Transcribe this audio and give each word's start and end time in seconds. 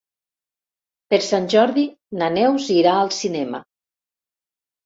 Per 1.13 1.19
Sant 1.25 1.45
Jordi 1.55 1.85
na 2.21 2.31
Neus 2.39 2.67
irà 2.79 2.95
al 3.03 3.15
cinema. 3.19 3.61